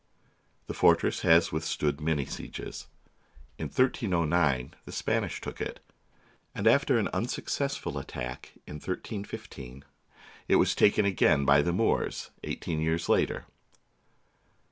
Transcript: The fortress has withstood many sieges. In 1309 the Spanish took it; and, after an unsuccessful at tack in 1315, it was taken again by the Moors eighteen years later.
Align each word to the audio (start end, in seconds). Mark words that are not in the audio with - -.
The 0.65 0.73
fortress 0.73 1.21
has 1.21 1.51
withstood 1.51 2.01
many 2.01 2.25
sieges. 2.25 2.87
In 3.59 3.65
1309 3.65 4.73
the 4.85 4.91
Spanish 4.91 5.39
took 5.39 5.61
it; 5.61 5.79
and, 6.55 6.65
after 6.65 6.97
an 6.97 7.07
unsuccessful 7.09 7.99
at 7.99 8.07
tack 8.07 8.53
in 8.65 8.77
1315, 8.77 9.85
it 10.47 10.55
was 10.55 10.73
taken 10.73 11.05
again 11.05 11.45
by 11.45 11.61
the 11.61 11.71
Moors 11.71 12.31
eighteen 12.43 12.81
years 12.81 13.09
later. 13.09 13.45